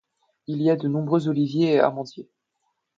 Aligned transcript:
Il 0.47 0.63
y 0.63 0.71
a 0.71 0.75
de 0.77 0.87
nombreux 0.87 1.27
oliviers 1.27 1.73
et 1.73 1.79
amandiers. 1.79 2.27